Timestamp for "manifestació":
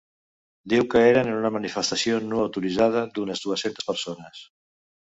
1.57-2.17